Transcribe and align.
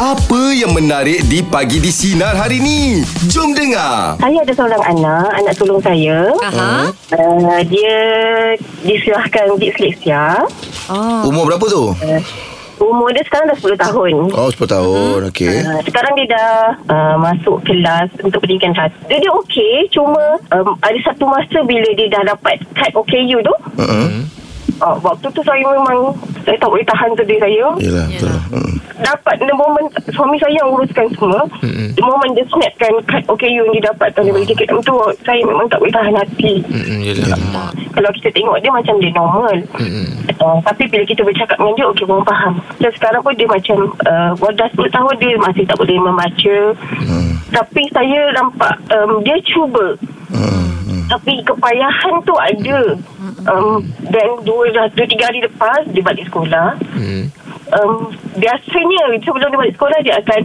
Apa 0.00 0.56
yang 0.56 0.72
menarik 0.72 1.28
di 1.28 1.44
Pagi 1.44 1.76
di 1.76 1.92
Sinar 1.92 2.32
hari 2.32 2.56
ni? 2.56 3.04
Jom 3.28 3.52
dengar. 3.52 4.16
Saya 4.16 4.40
ada 4.40 4.52
seorang 4.56 4.80
anak, 4.96 5.28
anak 5.36 5.52
sulung 5.60 5.76
saya. 5.84 6.32
Aha. 6.40 6.88
Uh, 7.12 7.60
dia 7.68 7.96
disilahkan 8.80 9.60
disleksia. 9.60 10.40
Oh. 10.88 11.28
Umur 11.28 11.52
berapa 11.52 11.60
tu? 11.68 11.92
Uh, 12.00 12.20
umur 12.80 13.12
dia 13.12 13.20
sekarang 13.28 13.52
dah 13.52 13.60
10 13.60 13.76
tahun. 13.76 14.12
Oh 14.32 14.48
10 14.48 14.72
tahun 14.72 15.18
Okey 15.36 15.68
Uh, 15.68 15.84
sekarang 15.84 16.16
dia 16.16 16.32
dah 16.32 16.52
uh, 16.88 17.16
masuk 17.20 17.60
kelas 17.68 18.08
untuk 18.24 18.40
pendidikan 18.40 18.72
satu. 18.72 18.96
Dia, 19.04 19.20
dia 19.20 19.32
okey, 19.44 19.84
cuma 19.92 20.40
um, 20.56 20.80
ada 20.80 20.96
satu 21.04 21.28
masa 21.28 21.60
bila 21.68 21.92
dia 21.92 22.08
dah 22.08 22.24
dapat 22.24 22.56
kad 22.72 22.88
OKU 22.96 23.44
tu. 23.44 23.54
uh-huh. 23.76 24.24
Uh, 24.80 24.96
waktu 25.04 25.28
tu 25.28 25.44
saya 25.44 25.60
memang 25.60 26.16
saya 26.50 26.58
tak 26.58 26.70
boleh 26.74 26.82
tahan 26.82 27.10
sedih 27.14 27.38
saya. 27.38 27.66
Yelah 27.78 28.06
betul 28.10 28.38
Mm. 28.50 28.74
Dapat 29.00 29.34
the 29.46 29.54
moment 29.54 29.86
suami 30.10 30.34
saya 30.42 30.58
yang 30.58 30.74
uruskan 30.74 31.06
semua. 31.14 31.46
Mm-mm. 31.62 31.94
The 31.94 32.02
moment 32.02 32.34
dia 32.34 32.42
snapkan 32.50 32.90
kad 33.06 33.22
OKU 33.30 33.62
yang 33.62 33.70
dia 33.70 33.86
dapat 33.86 34.10
tu 34.12 34.26
dia 34.26 34.34
bagi 34.34 34.50
tiket 34.50 34.66
tu 34.82 34.96
saya 35.22 35.40
memang 35.46 35.70
tak 35.70 35.78
boleh 35.78 35.94
tahan 35.94 36.18
hati. 36.18 36.58
Mm-mm, 36.66 36.98
yelah. 37.06 37.38
Mak. 37.54 37.70
Kalau 37.94 38.10
kita 38.18 38.28
tengok 38.34 38.58
dia 38.58 38.70
macam 38.74 38.94
dia 38.98 39.12
normal. 39.14 39.56
Mm-mm. 39.78 40.06
Uh, 40.40 40.58
tapi 40.66 40.90
bila 40.90 41.06
kita 41.06 41.22
bercakap 41.22 41.54
dengan 41.60 41.76
dia 41.76 41.86
Okey 41.92 42.08
orang 42.08 42.24
faham 42.24 42.54
Dan 42.80 42.90
sekarang 42.96 43.20
pun 43.20 43.36
dia 43.36 43.44
macam 43.44 43.92
uh, 44.08 44.32
Dah 44.56 44.68
10 44.72 44.88
tahun 44.88 45.14
dia 45.20 45.36
masih 45.36 45.64
tak 45.68 45.76
boleh 45.76 46.00
membaca 46.00 46.56
Hmm. 47.00 47.36
Tapi 47.52 47.82
saya 47.92 48.20
nampak 48.32 48.72
um, 48.88 49.20
Dia 49.20 49.36
cuba 49.44 50.00
Hmm. 50.30 50.69
Hmm. 51.10 51.18
Tapi 51.18 51.42
kepayahan 51.42 52.14
tu 52.22 52.34
ada. 52.38 52.80
Um, 53.50 53.82
Dan 54.14 54.28
dua, 54.46 54.70
dua 54.70 55.06
tiga 55.10 55.26
hari 55.26 55.42
lepas 55.42 55.82
Dia 55.90 56.06
balik 56.06 56.30
sekolah. 56.30 56.78
Mm. 56.94 57.26
um, 57.74 58.14
Biasanya 58.38 59.18
sebelum 59.26 59.50
dia 59.50 59.58
balik 59.58 59.74
sekolah 59.74 59.98
Dia 60.06 60.14
akan 60.22 60.40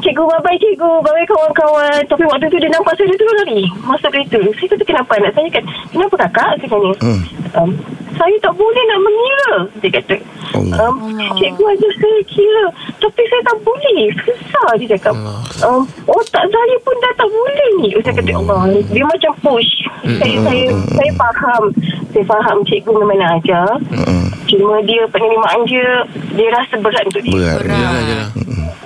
Cikgu 0.00 0.22
bye-bye 0.24 0.60
cikgu. 0.60 0.90
Bye-bye 1.04 1.28
kawan-kawan. 1.28 2.00
Tapi 2.04 2.22
waktu 2.28 2.46
tu 2.48 2.56
dia 2.60 2.70
nampak 2.72 2.96
saya 2.96 3.12
Dia 3.12 3.18
terus 3.20 3.34
lari 3.44 3.62
Masuk 3.84 4.08
kereta. 4.08 4.40
Saya 4.56 4.68
kata 4.72 4.84
kenapa 4.88 5.12
anak 5.20 5.32
saya? 5.36 5.48
Kan 5.52 5.64
Kenapa 5.92 6.14
kakak? 6.24 6.50
Saya 6.64 6.68
tanya. 6.72 6.92
Hmm. 7.04 7.20
um, 7.60 7.70
Saya 8.16 8.36
tak 8.40 8.54
boleh 8.56 8.82
nak 8.88 9.00
mengira. 9.04 9.52
Dia 9.84 9.90
kata 10.00 10.14
Allah. 10.56 10.76
um, 10.82 10.96
Cikgu 11.34 11.64
ajar 11.68 11.92
saya 11.94 12.20
kira 12.24 12.64
Tapi 12.96 13.22
saya 13.22 13.42
tak 13.44 13.58
boleh 13.60 14.00
Susah 14.18 14.68
dia 14.74 14.86
cakap 14.90 15.14
Allah. 15.14 15.40
um, 15.62 15.82
Otak 16.06 16.44
saya 16.44 16.74
pun 16.80 16.96
dah 16.98 17.12
tak 17.14 17.28
boleh 17.28 17.68
ni 17.76 17.88
Saya 17.98 18.14
kata 18.14 18.30
Allah 18.34 18.58
Dia 18.86 19.04
macam 19.04 19.32
push 19.40 19.72
saya, 20.02 20.36
saya, 20.40 20.64
saya 20.90 21.10
faham 21.14 21.62
Saya 22.08 22.24
faham 22.24 22.56
cikgu 22.64 22.90
memang 22.94 23.16
nak 23.16 23.30
ajar 23.36 23.68
Hmm. 23.86 24.28
Cuma 24.46 24.78
dia 24.82 25.02
penerimaan 25.06 25.60
dia 25.64 25.88
Dia 26.32 26.48
rasa 26.50 26.74
berat 26.76 27.02
untuk 27.04 27.20
dia 27.20 27.32
Berat 27.32 27.56
Berat. 27.58 27.76
Yelah, 27.76 28.02
yelah. 28.02 28.28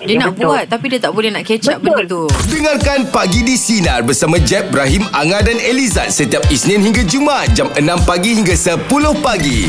Dia 0.01 0.17
nak 0.17 0.33
betul. 0.33 0.49
buat 0.49 0.65
tapi 0.65 0.87
dia 0.89 0.97
tak 0.99 1.13
boleh 1.13 1.29
nak 1.29 1.45
catch 1.45 1.69
up 1.69 1.77
Betul. 1.77 1.93
benda 1.93 2.05
tu. 2.09 2.23
Dengarkan 2.49 2.99
Pagi 3.13 3.41
di 3.43 3.53
Sinar 3.53 4.01
bersama 4.01 4.41
Jeb, 4.41 4.73
Ibrahim, 4.73 5.05
Anga 5.13 5.45
dan 5.45 5.61
Elizad 5.61 6.09
setiap 6.09 6.41
Isnin 6.49 6.81
hingga 6.81 7.05
Jumaat 7.05 7.53
jam 7.53 7.69
6 7.69 7.85
pagi 8.03 8.33
hingga 8.33 8.57
10 8.57 8.81
pagi. 9.21 9.69